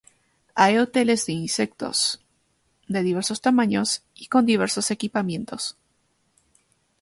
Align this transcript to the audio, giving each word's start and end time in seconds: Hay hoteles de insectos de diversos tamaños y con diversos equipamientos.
Hay 0.55 0.79
hoteles 0.79 1.27
de 1.27 1.33
insectos 1.33 2.23
de 2.87 3.03
diversos 3.03 3.39
tamaños 3.39 4.03
y 4.15 4.25
con 4.29 4.47
diversos 4.47 4.89
equipamientos. 4.89 5.77